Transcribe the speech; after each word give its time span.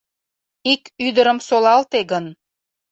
Ик 0.73 0.83
ӱдырым 1.05 1.39
солалте 1.47 1.99
гын 2.11 2.25